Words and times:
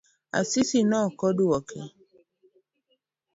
Asisi 0.39 0.79
nokoduoke. 0.89 1.81